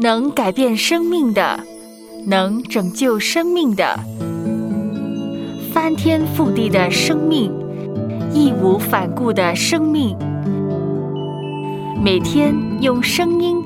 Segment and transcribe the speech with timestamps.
[0.00, 1.58] 能改变生命的，
[2.24, 3.98] 能拯救生命的，
[5.72, 7.52] 翻天覆地的生命，
[8.32, 10.16] 义无反顾的生命，
[12.00, 13.60] 每天用声音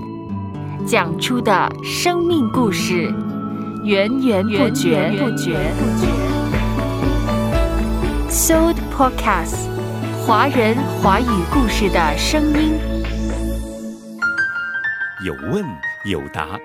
[0.86, 3.12] 讲出的生命故事，
[3.84, 5.12] 源源不绝。
[5.18, 5.58] 不绝。
[8.30, 9.68] Soul Podcast，
[10.26, 12.72] 华人华语故事的声音。
[15.26, 15.62] 有问
[16.04, 16.58] 有答，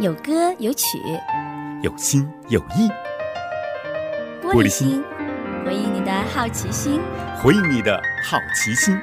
[0.00, 0.98] 有歌有曲，
[1.80, 2.90] 有心有意。
[4.42, 5.00] 玻璃心，
[5.64, 7.00] 回应你的好奇心，
[7.40, 8.98] 回应你的好奇心。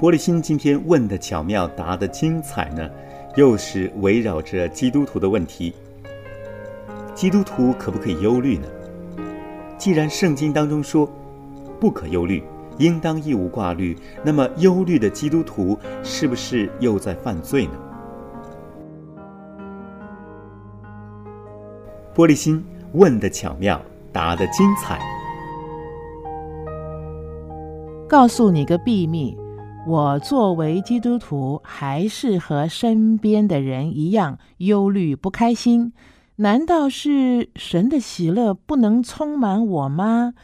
[0.00, 2.88] 玻璃心今天问的巧妙，答的精彩呢，
[3.34, 5.74] 又是围绕着基督徒的问题。
[7.14, 8.66] 基督徒可不可以忧虑呢？
[9.86, 11.08] 既然圣经当中说
[11.78, 12.42] 不可忧虑，
[12.76, 17.72] 应当一无挂虑，那么忧虑的基督徒是不是又在犯罪呢？
[22.16, 22.64] 玻璃心
[22.94, 23.80] 问的巧妙，
[24.12, 24.98] 答的精彩。
[28.08, 29.38] 告诉你个秘密，
[29.86, 35.92] 我作为基督徒，还是和身边的人一样忧虑不开心。
[36.38, 40.34] 难道是神的喜乐不能充满我吗？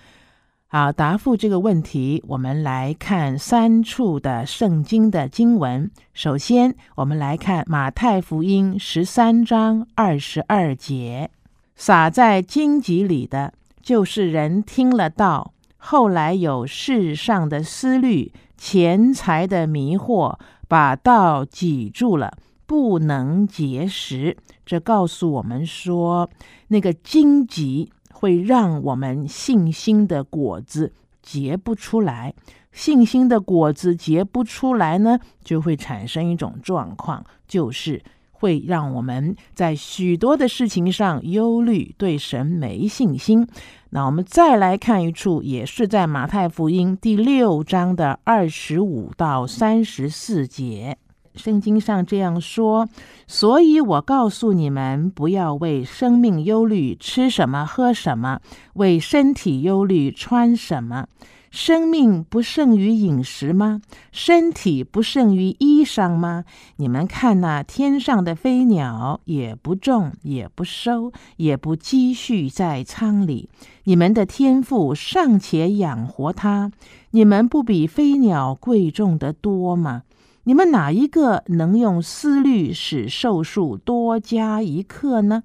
[0.67, 5.91] 好，答复这个问题，我们来看三处的圣经的经文。
[6.15, 11.31] 首先，我们来看马太福音十三章二十二节
[11.77, 22.33] ：“撒在荆棘里的，就是人听了道，后来有世上的思虑、钱财的迷惑，把道挤住了。”
[22.67, 26.31] 不能结实，这告诉我们说，
[26.69, 32.35] 那个荆棘会让我们信心的果子结不出来。
[32.71, 43.47] 信心的果子结不出来呢，就会产生一种状况，就是会让我们在许多的事情上忧虑，对神没信心。
[43.91, 50.97] 那我们再来看一处，也是在马太福音第六章的二十五到三十四节。
[51.35, 52.89] 圣经上这样说，
[53.27, 58.39] 所以我告诉你们，不要为生命忧虑，吃什么，喝什么；
[58.75, 61.07] 为身体忧虑，穿什么。
[61.51, 63.83] 生命不胜于饮食吗？
[64.11, 66.45] 身体不胜于衣裳吗？
[66.77, 73.51] 你们看那天上的飞鸟，也不种，也不收，也不积蓄在仓里，
[73.85, 76.73] 你们的天赋尚且养活它，
[77.11, 80.05] 你们不比飞鸟贵重的多吗？
[80.45, 85.45] 你们哪一个能用思虑使寿数多加一刻呢？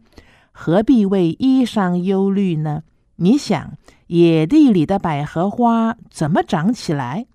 [0.52, 2.82] 何必为衣裳忧虑呢？
[3.18, 3.74] 你想，
[4.08, 7.28] 野地里的百合花怎么长起来？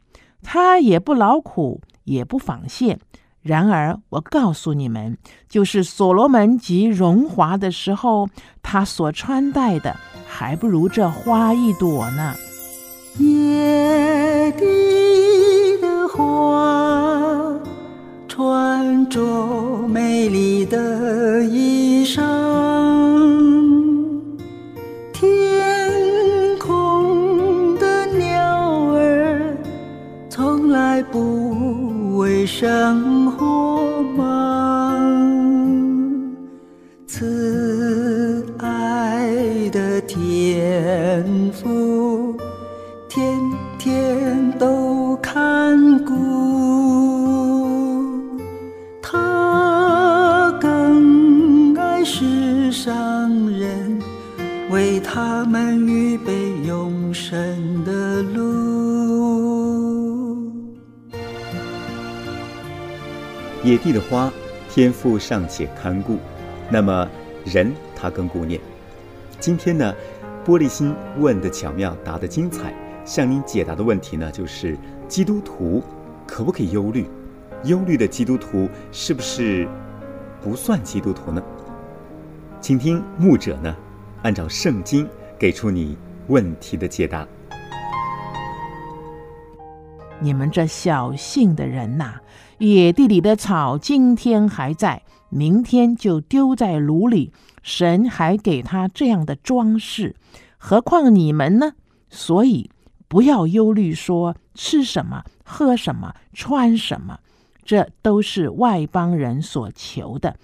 [0.42, 2.98] 它也不劳苦，也不纺线。
[3.42, 5.16] 然而，我告诉你们，
[5.48, 8.28] 就是所罗门极荣华的时候，
[8.60, 9.96] 他所穿戴的
[10.26, 12.34] 还不如这花一朵呢。
[13.18, 15.31] 野地
[18.42, 22.20] 穿着美丽的衣裳，
[25.12, 25.88] 天
[26.58, 29.56] 空的鸟儿
[30.28, 35.00] 从来不为生活忙，
[37.06, 42.36] 慈爱的天父，
[43.08, 43.38] 天
[43.78, 44.91] 天都
[63.64, 64.32] 野地的花，
[64.68, 66.18] 天赋尚且看顾，
[66.68, 67.08] 那么
[67.44, 68.60] 人他更顾念。
[69.38, 69.94] 今天呢，
[70.44, 72.74] 玻璃心问的巧妙，答的精彩。
[73.04, 74.76] 向您解答的问题呢，就是
[75.06, 75.82] 基督徒
[76.26, 77.08] 可不可以忧虑？
[77.64, 79.68] 忧虑的基督徒是不是
[80.42, 81.40] 不算基督徒呢？
[82.60, 83.76] 请听牧者呢。
[84.22, 85.96] 按照圣经给出你
[86.28, 87.26] 问题的解答。
[90.20, 92.14] 你们这小性的人呐，
[92.64, 97.32] 野地里的草今天还在，明天就丢在炉里。
[97.60, 100.14] 神还给他这样的装饰，
[100.58, 101.72] 何况你们呢？
[102.08, 102.70] 所以
[103.08, 107.18] 不要忧虑，说吃什么、喝什么、穿什么，
[107.64, 110.36] 这都是外邦人所求的。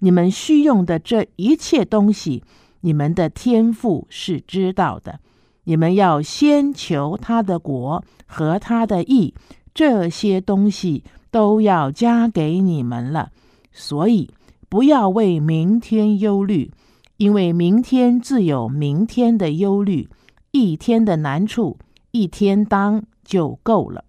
[0.00, 2.44] 你们需用的这一切东西。
[2.82, 5.20] 你们的天赋是知道的。
[5.64, 9.32] 你们要先求他的国和他的义，
[9.72, 13.32] 这些东西都要加给你们了。
[13.72, 14.30] 所以
[14.68, 16.70] 不要为明天忧虑，
[17.16, 20.08] 因为明天自有明天的忧虑，
[20.52, 21.78] 一天的难处
[22.12, 24.04] 一天当就够了。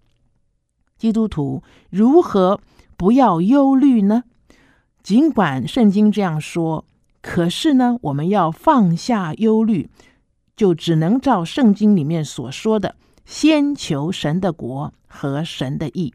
[0.96, 2.60] 基督徒如何
[2.96, 4.22] 不要忧虑呢？
[5.02, 6.84] 尽管圣经这样说，
[7.20, 9.90] 可是呢，我们要放下忧虑。
[10.56, 12.94] 就只能照圣经里面所说的，
[13.24, 16.14] 先求神的国和神的义。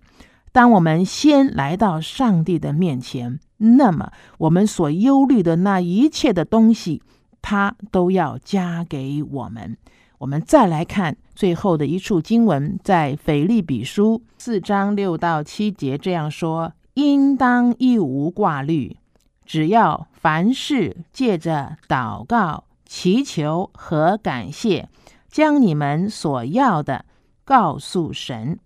[0.52, 7.02] 当我们先来到上帝的面前，那么我们所忧虑的那一切的东西，
[7.42, 9.78] 他都要加给我们。
[10.20, 18.98] 我们再来看最后的一处经文，在腓利比书四章六到七节这样说：应当一无挂虑，
[19.46, 22.66] 只要凡事借着祷告。
[22.92, 24.90] 祈求和感谢，
[25.30, 27.06] 将你们所要的
[27.46, 28.58] 告诉神，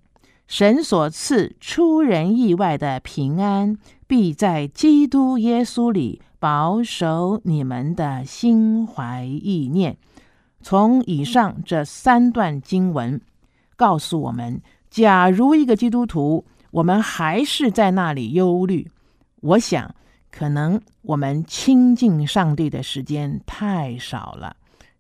[0.48, 9.98] 神所赐出人意外的平安，必在基督耶稣里保守你们的心怀意念。
[10.62, 13.20] 从以上这三段经文
[13.76, 18.90] 告诉我们：假如一个基督徒，我们还是在那里忧虑，
[19.42, 19.94] 我想。
[20.36, 24.56] 可能我们亲近上帝的时间太少了，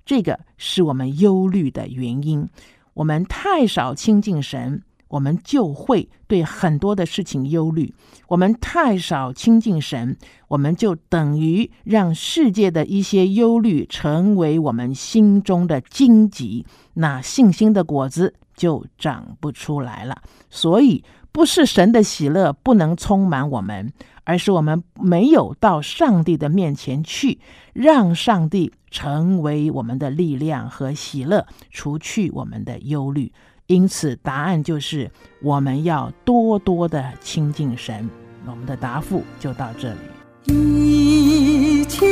[0.05, 2.47] 这个是我们忧虑的原因。
[2.93, 4.79] 我们太少亲近神，
[5.13, 7.93] 我们就会对很多的事情忧虑。
[8.29, 10.17] 我们太少亲近神，
[10.47, 16.65] 我们就等于让世界的一些忧虑成为我们心中的荆棘，
[16.95, 20.17] 那信心的果子就长不出来了。
[20.49, 23.93] 所以，不是神的喜乐不能充满我们。
[24.25, 27.41] 而是我们没有到上帝的面前去，
[27.73, 33.33] 让上帝成为我们的力量和喜乐，除去我们的忧虑。
[33.73, 35.09] 因此，答案就是
[35.41, 38.07] 我们要多多的亲近神。
[38.45, 39.97] 我们的答复就到这里。
[40.45, 42.05] 一切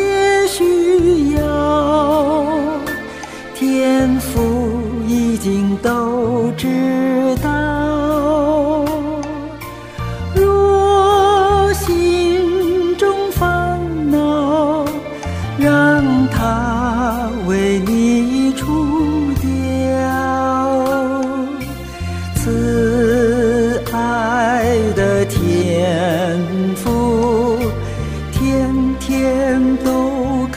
[0.47, 2.79] 需要，
[3.53, 6.67] 天赋已经都知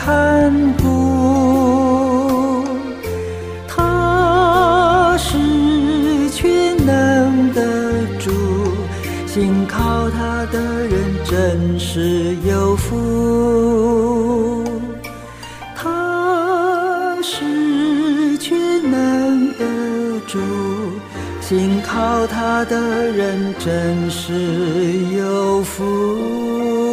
[0.05, 2.63] 看不，
[3.67, 7.63] 他是全能的
[8.19, 8.31] 主，
[9.27, 10.93] 信靠他的人
[11.25, 14.63] 真是有福。
[15.75, 18.59] 他是全
[18.91, 19.65] 能的
[20.27, 20.39] 主，
[21.41, 22.79] 信靠他的
[23.11, 24.35] 人真是
[25.17, 26.84] 有福。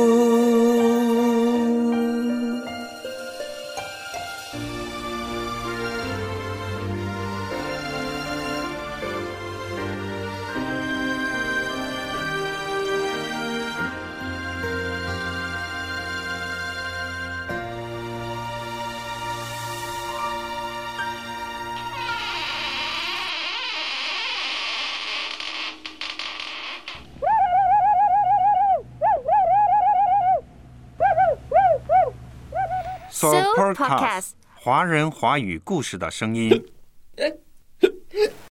[33.22, 33.28] So
[33.76, 36.71] Podcast，华人华语故事的声音。